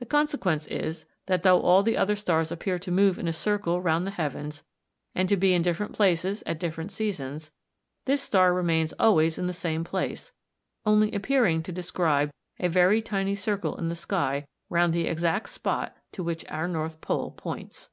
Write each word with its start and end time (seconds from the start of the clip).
The 0.00 0.06
consequence 0.06 0.66
is, 0.66 1.04
that 1.26 1.44
though 1.44 1.60
all 1.62 1.84
the 1.84 1.96
other 1.96 2.16
stars 2.16 2.50
appear 2.50 2.80
to 2.80 2.90
move 2.90 3.16
in 3.16 3.28
a 3.28 3.32
circle 3.32 3.80
round 3.80 4.04
the 4.04 4.10
heavens, 4.18 4.64
and 5.14 5.28
to 5.28 5.36
be 5.36 5.54
in 5.54 5.62
different 5.62 5.92
places 5.92 6.42
at 6.46 6.58
different 6.58 6.90
seasons, 6.90 7.52
this 8.06 8.20
star 8.22 8.52
remains 8.52 8.92
always 8.98 9.38
in 9.38 9.46
the 9.46 9.52
same 9.52 9.84
place, 9.84 10.32
only 10.84 11.12
appearing 11.12 11.62
to 11.62 11.70
describe 11.70 12.32
a 12.58 12.68
very 12.68 13.00
tiny 13.00 13.36
circle 13.36 13.76
in 13.76 13.88
the 13.88 13.94
sky 13.94 14.46
round 14.68 14.92
the 14.92 15.06
exact 15.06 15.48
spot 15.50 15.96
to 16.10 16.24
which 16.24 16.44
our 16.48 16.66
North 16.66 17.00
Pole 17.00 17.30
points. 17.30 17.90